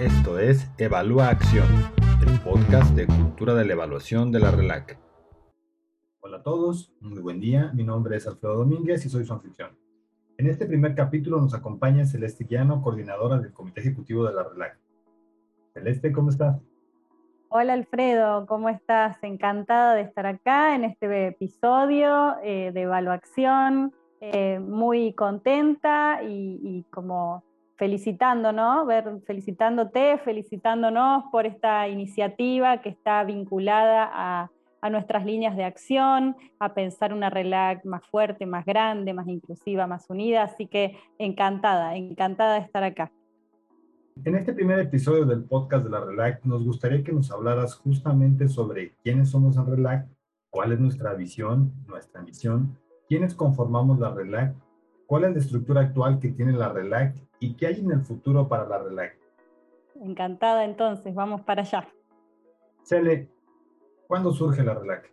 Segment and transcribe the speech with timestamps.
[0.00, 1.66] Esto es Evalúa Acción,
[2.26, 4.98] el podcast de cultura de la evaluación de la RELAC.
[6.20, 7.70] Hola a todos, muy buen día.
[7.74, 9.76] Mi nombre es Alfredo Domínguez y soy su anfitrión.
[10.38, 14.78] En este primer capítulo nos acompaña Celeste Guiano, coordinadora del Comité Ejecutivo de la RELAC.
[15.74, 16.58] Celeste, ¿cómo estás?
[17.50, 19.22] Hola Alfredo, ¿cómo estás?
[19.22, 23.92] Encantada de estar acá en este episodio eh, de Evaluación.
[24.22, 27.44] Eh, muy contenta y, y como
[27.80, 34.50] felicitándonos, ver, felicitándote, felicitándonos por esta iniciativa que está vinculada a,
[34.90, 40.08] nuestras líneas de acción, a pensar una RELAC más fuerte, más grande, más inclusiva, más
[40.08, 40.42] unida.
[40.42, 43.10] Así que encantada, encantada de estar acá.
[44.24, 48.48] En este primer episodio del podcast de la RELAC, nos gustaría que nos hablaras justamente
[48.48, 50.06] sobre quiénes somos en RELAC,
[50.50, 52.78] cuál es nuestra visión, nuestra misión,
[53.08, 54.54] quiénes conformamos la RELAC,
[55.10, 58.46] cuál es la estructura actual que tiene la RELAC y qué hay en el futuro
[58.46, 59.18] para la RELAC.
[60.00, 61.88] Encantada entonces, vamos para allá.
[62.84, 63.28] Cele,
[64.06, 65.12] ¿cuándo surge la RELAC?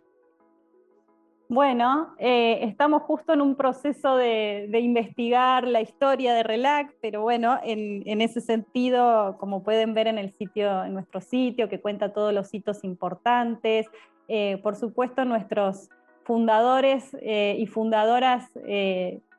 [1.48, 7.58] Bueno, eh, estamos justo en un proceso de, investigar la historia de RELAC, pero bueno,
[7.64, 12.32] en, ese sentido, como pueden ver en el sitio, en nuestro sitio, que cuenta todos
[12.32, 13.88] los hitos importantes,
[14.28, 15.90] eh, por supuesto nuestros
[16.22, 18.48] fundadores eh, y fundadoras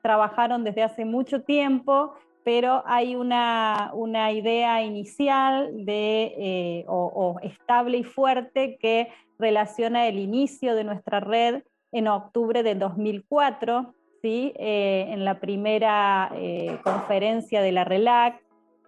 [0.02, 3.92] trabajaron desde hace mucho tiempo pero hay una,
[4.34, 11.64] idea inicial de, eh, o, estable y fuerte que relaciona el inicio de nuestra red
[11.92, 14.54] en octubre de 2004, ¿sí?
[14.58, 18.42] Eh, en la primera eh, conferencia de la RELAC,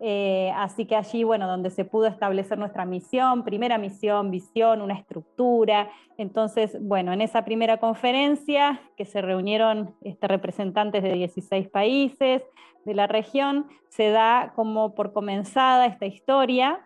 [0.04, 4.96] eh, así que allí, bueno, donde se pudo establecer nuestra misión, primera misión, visión, una
[4.96, 5.92] estructura.
[6.18, 12.42] Entonces, bueno, en esa primera conferencia que se reunieron este, representantes de 16 países
[12.84, 16.80] de la región, se da como por comenzada esta historia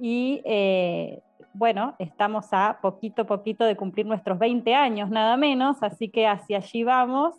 [0.00, 1.20] y eh,
[1.52, 6.56] bueno, estamos a poquito poquito de cumplir nuestros 20 años, nada menos, así que hacia
[6.56, 7.34] allí vamos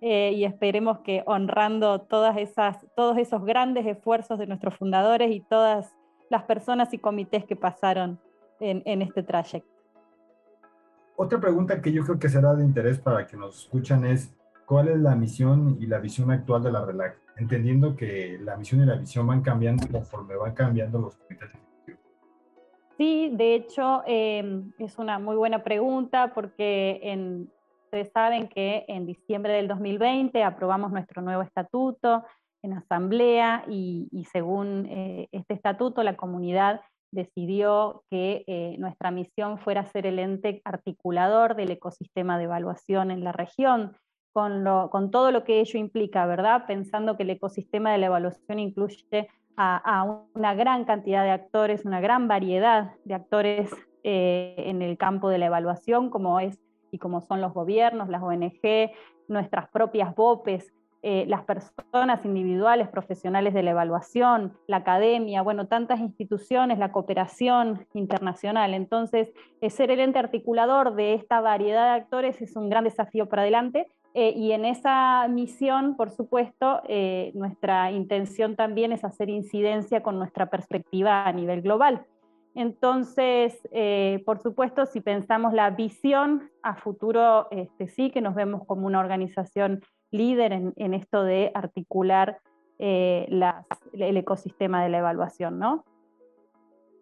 [0.00, 5.40] eh, y esperemos que honrando todas esas, todos esos grandes esfuerzos de nuestros fundadores y
[5.40, 5.92] todas
[6.30, 8.20] las personas y comités que pasaron
[8.60, 9.70] en, este trayecto.
[11.16, 14.36] Otra pregunta que yo creo que será de interés para que nos escuchan es,
[14.66, 17.18] ¿cuál es la misión y la visión actual de la RELAC?
[17.36, 21.50] Entendiendo que la misión y la visión van cambiando conforme van cambiando los comités.
[22.96, 27.48] Sí, de hecho, eh, es una muy buena pregunta porque en,
[27.88, 32.22] Ustedes saben que en diciembre del 2020 aprobamos nuestro nuevo estatuto
[32.62, 36.82] en asamblea y, según eh, este estatuto la comunidad
[37.12, 43.24] decidió que eh, nuestra misión fuera ser el ente articulador del ecosistema de evaluación en
[43.24, 43.96] la región,
[44.34, 46.66] con, con todo lo que ello implica, ¿verdad?
[46.66, 52.02] Pensando que el ecosistema de la evaluación incluye a, una gran cantidad de actores, una
[52.02, 53.70] gran variedad de actores
[54.04, 56.60] eh, en el campo de la evaluación, como es
[56.90, 58.90] y como son los gobiernos, las ONG,
[59.28, 66.00] nuestras propias BOPES, eh, las personas individuales, profesionales de la evaluación, la academia, bueno, tantas
[66.00, 68.74] instituciones, la cooperación internacional.
[68.74, 73.28] Entonces, eh, ser el ente articulador de esta variedad de actores es un gran desafío
[73.28, 73.86] para adelante.
[74.14, 76.82] Eh, y en esa misión, por supuesto,
[77.34, 82.06] nuestra intención también es hacer incidencia con nuestra perspectiva a nivel global.
[82.54, 88.66] Entonces, eh, por supuesto, si pensamos la visión a futuro, este, sí que nos vemos
[88.66, 92.40] como una organización líder en, esto de articular
[92.78, 93.28] eh,
[93.92, 95.84] el ecosistema de la evaluación, ¿no?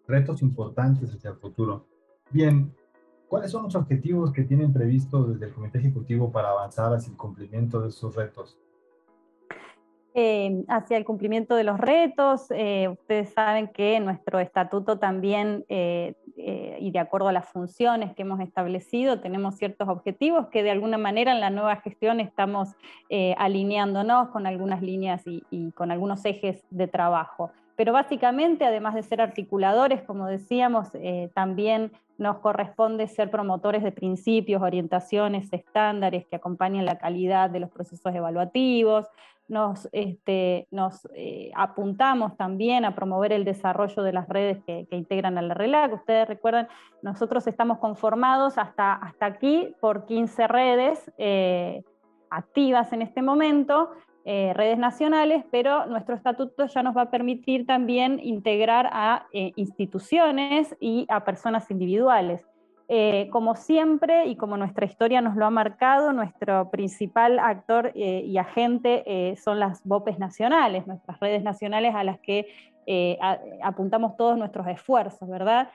[0.07, 1.87] Retos importantes hacia el futuro.
[2.31, 2.73] Bien,
[3.27, 7.17] ¿cuáles son los objetivos que tienen previstos desde el Comité Ejecutivo para avanzar hacia el
[7.17, 8.57] cumplimiento de esos retos?
[10.19, 12.47] Eh, hacia el cumplimiento de los retos.
[12.49, 16.15] Eh, ustedes saben que nuestro estatuto también, eh,
[16.79, 20.97] y de acuerdo a las funciones que hemos establecido, tenemos ciertos objetivos que de alguna
[20.97, 22.69] manera en la nueva gestión estamos
[23.37, 27.51] alineándonos con algunas líneas y con algunos ejes de trabajo.
[27.75, 30.87] Pero básicamente, además de ser articuladores, como decíamos,
[31.35, 37.69] también nos corresponde ser promotores de principios, orientaciones, estándares que acompañen la calidad de los
[37.69, 39.05] procesos evaluativos,
[39.47, 40.67] nos, este,
[41.15, 45.93] eh, apuntamos también a promover el desarrollo de las redes que, integran a la RELAC.
[45.93, 46.67] Ustedes recuerdan,
[47.01, 51.83] nosotros estamos conformados hasta, hasta aquí por 15 redes eh,
[52.29, 53.91] activas en este momento,
[54.25, 60.75] eh, redes nacionales, pero nuestro estatuto ya nos va a permitir también integrar a instituciones
[60.81, 62.45] y a personas individuales.
[62.89, 68.23] Eh, como siempre y como nuestra historia nos lo ha marcado, nuestro principal actor eh,
[68.25, 72.47] y agente eh, son las BOPES nacionales, nuestras redes nacionales a las que
[73.61, 75.69] apuntamos todos nuestros esfuerzos, ¿verdad?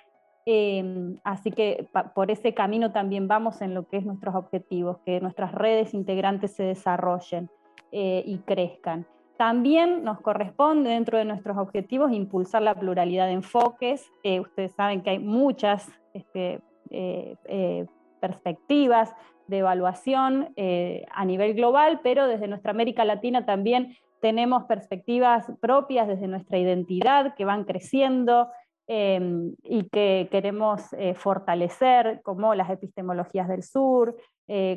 [0.46, 5.20] Em, así que por ese camino también vamos en lo que es nuestros objetivos, que
[5.20, 7.50] nuestras redes integrantes se desarrollen
[7.90, 9.06] y crezcan.
[9.36, 14.10] También nos corresponde dentro de nuestros objetivos impulsar la pluralidad de enfoques.
[14.40, 17.86] ustedes saben que hay muchas este, eh, eh,
[18.20, 19.12] perspectivas
[19.48, 26.06] de evaluación eh, a nivel global, pero desde nuestra América Latina también tenemos perspectivas propias
[26.06, 28.48] desde nuestra identidad que van creciendo
[28.86, 30.82] em, y que queremos
[31.16, 34.16] fortalecer, como las epistemologías del sur,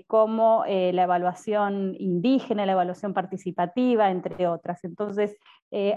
[0.07, 4.83] como la evaluación indígena, la evaluación participativa, entre otras.
[4.83, 5.37] Entonces,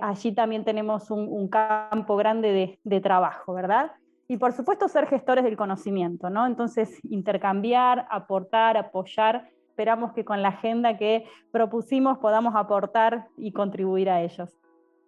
[0.03, 3.93] allí también tenemos un, campo grande de, de trabajo, ¿verdad?
[4.29, 6.47] Y por supuesto ser gestores del conocimiento, ¿no?
[6.47, 14.11] Entonces, intercambiar, aportar, apoyar, esperamos que con la agenda que propusimos podamos aportar y contribuir
[14.11, 14.51] a ellos.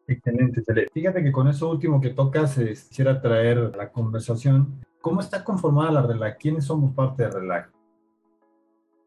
[0.07, 0.89] Excelente, Cele.
[0.93, 4.81] Fíjate que con eso último que tocas, eh, quisiera traer la conversación.
[5.03, 6.39] ¿Cómo está conformada la RELAC?
[6.39, 7.71] ¿Quiénes somos parte de RELAC?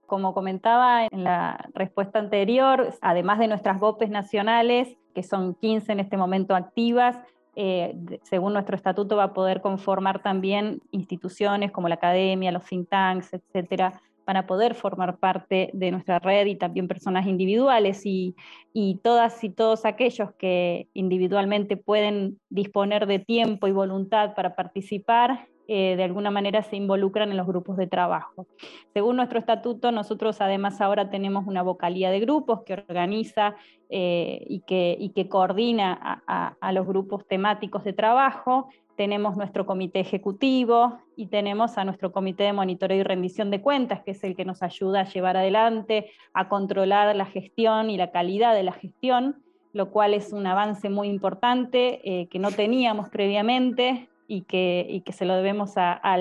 [0.06, 6.00] Como comentaba en la respuesta anterior, además de nuestras BOPES nacionales, que son 15 en
[6.00, 7.18] este momento activas,
[7.56, 12.90] eh, según nuestro estatuto, va a poder conformar también instituciones como la academia, los think
[12.90, 18.36] tanks, etcétera, van a poder formar parte de nuestra red y también personas individuales y,
[18.72, 25.48] y, todas y todos aquellos que individualmente pueden disponer de tiempo y voluntad para participar
[25.68, 28.48] eh, de alguna manera se involucran en los grupos de trabajo.
[28.94, 33.56] Según nuestro estatuto, nosotros además ahora tenemos una vocalía de grupos que organiza
[33.90, 38.68] eh, y, que, coordina a, a, los grupos temáticos de trabajo.
[38.98, 44.02] Tenemos nuestro comité ejecutivo y tenemos a nuestro comité de monitoreo y rendición de cuentas,
[44.04, 48.12] que es el que nos ayuda a llevar adelante, a controlar la gestión y la
[48.12, 49.44] calidad de la gestión
[49.74, 55.14] lo cual es un avance muy importante eh, que no teníamos previamente y que, que
[55.14, 56.18] se lo debemos a,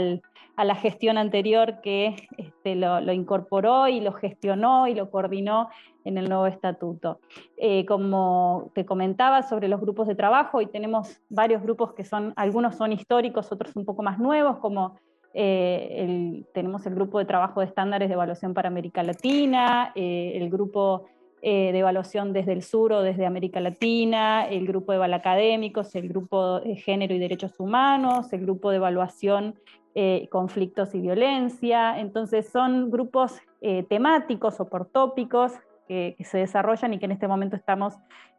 [0.59, 5.71] la gestión anterior que este, lo, incorporó y lo gestionó y lo coordinó
[6.05, 7.21] en el nuevo estatuto.
[7.57, 12.35] Eh, como te comentaba sobre los grupos de trabajo, y tenemos varios grupos que son,
[12.37, 14.97] algunos son históricos, otros un poco más nuevos, como
[15.33, 20.51] eh, tenemos el grupo de trabajo de estándares de evaluación para América Latina, eh, el
[20.51, 21.07] grupo
[21.45, 26.09] eh, de evaluación desde el sur o desde América Latina, el grupo de balacadémicos, el
[26.09, 29.57] grupo de género y derechos humanos, el grupo de evaluación
[29.97, 31.99] eh, conflictos y violencia.
[31.99, 35.53] Entonces son grupos eh, temáticos o por tópicos
[35.89, 37.95] que, se desarrollan y que en este momento estamos,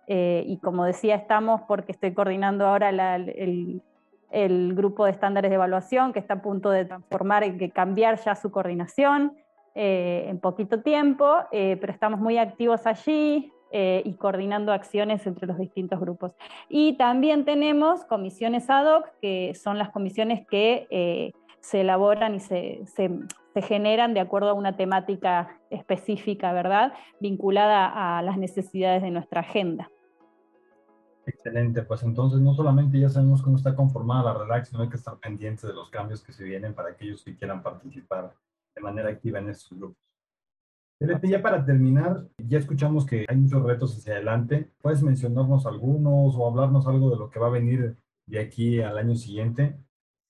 [0.08, 3.82] y como decía, estamos porque estoy coordinando ahora el,
[4.32, 8.36] el grupo de estándares de evaluación que está a punto de transformar y cambiar ya
[8.36, 9.34] su coordinación.
[9.76, 15.48] Eh, en poquito tiempo, eh, pero estamos muy activos allí eh, y coordinando acciones entre
[15.48, 16.36] los distintos grupos.
[16.70, 22.84] Y también tenemos comisiones ad hoc, que son las comisiones que se elaboran y se,
[22.86, 23.10] se,
[23.64, 26.94] generan de acuerdo a una temática específica, ¿verdad?
[27.20, 29.90] Vinculada a las necesidades de nuestra agenda.
[31.26, 34.98] Excelente, pues entonces no solamente ya sabemos cómo está conformada la RELAX, sino hay que
[34.98, 38.34] estar pendientes de los cambios que se vienen para aquellos que quieran participar
[38.76, 39.98] de manera activa en estos grupos.
[41.24, 44.70] ya para terminar, ya escuchamos que hay muchos retos hacia adelante.
[44.82, 47.96] ¿Puedes mencionarnos algunos o hablarnos algo de lo que va a venir
[48.26, 49.78] de aquí al año siguiente?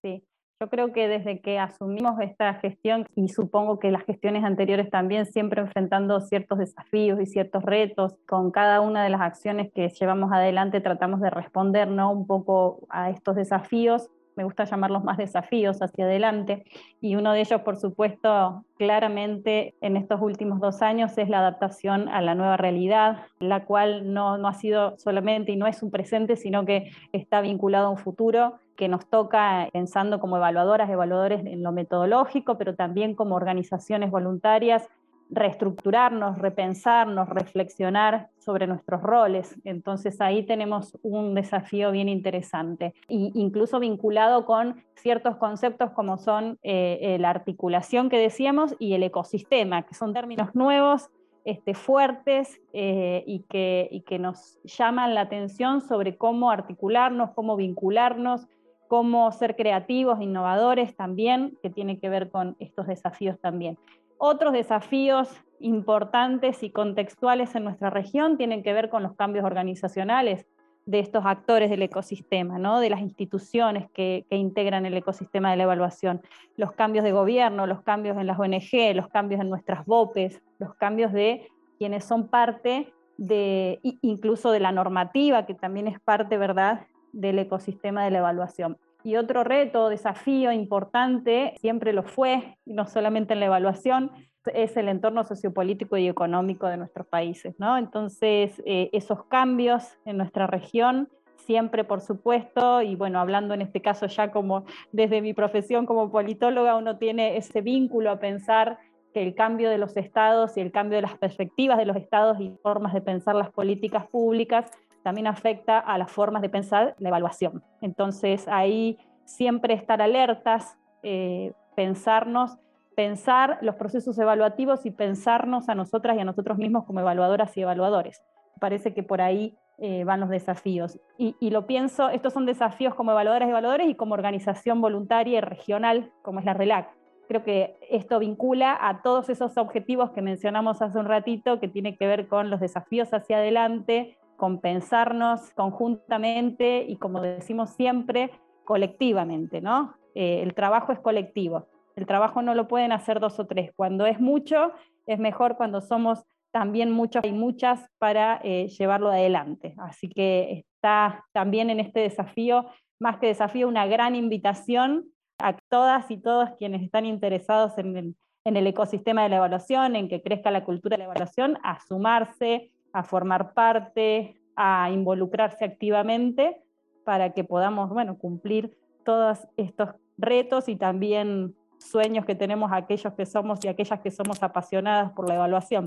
[0.01, 0.23] Sí,
[0.59, 5.25] yo creo que desde que asumimos esta gestión, y supongo que las gestiones anteriores también,
[5.25, 10.31] siempre enfrentando ciertos desafíos y ciertos retos, con cada una de las acciones que llevamos
[10.31, 12.11] adelante tratamos de responder ¿no?
[12.11, 16.65] un poco a estos desafíos me gusta llamarlos más desafíos hacia adelante,
[17.01, 22.09] y uno de ellos, por supuesto, claramente en estos últimos dos años es la adaptación
[22.09, 25.91] a la nueva realidad, la cual no, no ha sido solamente y no es un
[25.91, 31.45] presente, sino que está vinculado a un futuro que nos toca pensando como evaluadoras, evaluadores
[31.45, 34.89] en lo metodológico, pero también como organizaciones voluntarias
[35.29, 39.55] reestructurarnos, repensarnos, reflexionar sobre nuestros roles.
[39.63, 46.59] Entonces ahí tenemos un desafío bien interesante, e incluso vinculado con ciertos conceptos como son
[46.63, 51.09] eh, eh, la articulación que decíamos y el ecosistema, que son términos nuevos.
[51.45, 57.57] Este, fuertes eh, y, que, y que nos llaman la atención sobre cómo articularnos, cómo
[57.57, 58.47] vincularnos,
[58.93, 63.77] cómo ser creativos, innovadores también, que tiene que ver con estos desafíos también.
[64.17, 65.29] Otros desafíos
[65.59, 70.45] importantes y contextuales en nuestra región tienen que ver con los cambios organizacionales.
[70.85, 72.81] de estos actores del ecosistema, ¿no?
[72.81, 76.21] de las instituciones que, integran el ecosistema de la evaluación,
[76.57, 80.75] los cambios de gobierno, los cambios en las ONG, los cambios en nuestras BOPES, los
[80.75, 86.81] cambios de quienes son parte de, incluso de la normativa, que también es parte, ¿verdad?,
[87.13, 88.77] del ecosistema de la evaluación.
[89.03, 94.11] Y otro reto, desafío importante, siempre lo fue, no solamente en la evaluación,
[94.53, 97.55] es el entorno sociopolítico y económico de nuestros países.
[97.59, 97.77] ¿no?
[97.77, 103.81] Entonces, eh, esos cambios en nuestra región, siempre por supuesto, y bueno, hablando en este
[103.81, 108.79] caso ya como desde mi profesión como politóloga, uno tiene ese vínculo a pensar
[109.13, 112.39] que el cambio de los estados y el cambio de las perspectivas de los estados
[112.39, 114.71] y formas de pensar las políticas públicas
[115.03, 117.63] también afecta a las formas de pensar la evaluación.
[117.81, 122.57] Entonces ahí siempre estar alertas, eh, pensarnos
[122.95, 127.61] pensar los procesos evaluativos y pensarnos a nosotras y a nosotros mismos como evaluadoras y
[127.61, 128.23] evaluadores.
[128.59, 130.99] Parece que por ahí eh, van los desafíos.
[131.17, 135.41] Y, lo pienso, estos son desafíos como evaluadoras y evaluadores y como organización voluntaria y
[135.41, 136.89] regional como es la RELAC.
[137.27, 141.97] Creo que esto vincula a todos esos objetivos que mencionamos hace un ratito, que tiene
[141.97, 148.29] que ver con los desafíos hacia adelante, con pensarnos conjuntamente y, como decimos siempre,
[148.65, 149.95] colectivamente, ¿no?
[150.15, 151.69] Eh, el trabajo es colectivo.
[151.95, 153.71] El trabajo no lo pueden hacer dos o tres.
[153.73, 154.73] Cuando es mucho,
[155.05, 159.75] es mejor cuando somos también muchos y muchas para eh, llevarlo adelante.
[159.77, 162.65] Así que está también en este desafío,
[162.99, 165.05] más que desafío, una gran invitación
[165.39, 169.95] a todas y todos quienes están interesados en el, en el ecosistema de la evaluación,
[169.95, 175.65] en que crezca la cultura de la evaluación, a sumarse, a formar parte, a involucrarse
[175.65, 176.61] activamente
[177.03, 183.25] para que podamos bueno, cumplir todos estos retos y también sueños que tenemos aquellos que
[183.25, 185.85] somos y aquellas que somos apasionadas por la evaluación.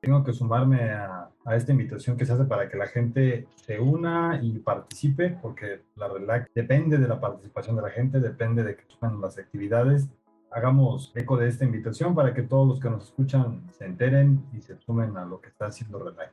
[0.00, 4.38] Tengo que sumarme a, esta invitación que se hace para que la gente se una
[4.40, 8.84] y participe, porque la RELAC depende de la participación de la gente, depende de que
[8.86, 10.08] sumen las actividades.
[10.50, 14.62] Hagamos eco de esta invitación para que todos los que nos escuchan se enteren y
[14.62, 16.32] se sumen a lo que está haciendo RELAC.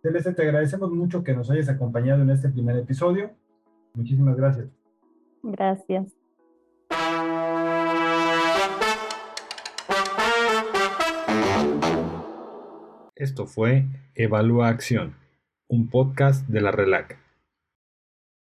[0.00, 3.30] Celeste, te agradecemos mucho que nos hayas acompañado en este primer episodio.
[3.94, 4.68] Muchísimas gracias.
[5.42, 6.16] Gracias.
[13.14, 15.16] Esto fue Evalúa Acción,
[15.68, 17.25] un podcast de la RELAC.